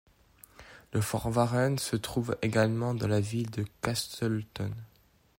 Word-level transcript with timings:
Le 0.93 0.99
Fort 0.99 1.27
Warren 1.37 1.77
se 1.77 1.95
trouve 1.95 2.35
également 2.41 2.95
dans 2.95 3.07
la 3.07 3.19
ville 3.19 3.51
de 3.51 3.63
Castleton. 3.83 4.71